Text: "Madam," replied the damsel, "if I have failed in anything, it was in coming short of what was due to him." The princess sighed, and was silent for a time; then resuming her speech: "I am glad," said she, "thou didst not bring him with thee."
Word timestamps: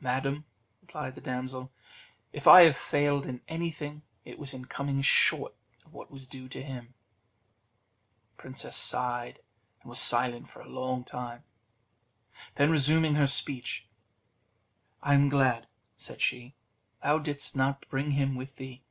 "Madam," 0.00 0.46
replied 0.80 1.14
the 1.14 1.20
damsel, 1.20 1.70
"if 2.32 2.46
I 2.48 2.62
have 2.62 2.78
failed 2.78 3.26
in 3.26 3.42
anything, 3.46 4.00
it 4.24 4.38
was 4.38 4.54
in 4.54 4.64
coming 4.64 5.02
short 5.02 5.54
of 5.84 5.92
what 5.92 6.10
was 6.10 6.26
due 6.26 6.48
to 6.48 6.62
him." 6.62 6.94
The 8.30 8.40
princess 8.40 8.74
sighed, 8.74 9.38
and 9.82 9.90
was 9.90 10.00
silent 10.00 10.48
for 10.48 10.62
a 10.62 11.02
time; 11.04 11.42
then 12.54 12.70
resuming 12.70 13.16
her 13.16 13.26
speech: 13.26 13.86
"I 15.02 15.12
am 15.12 15.28
glad," 15.28 15.66
said 15.98 16.22
she, 16.22 16.54
"thou 17.02 17.18
didst 17.18 17.54
not 17.54 17.86
bring 17.90 18.12
him 18.12 18.34
with 18.34 18.56
thee." 18.56 18.82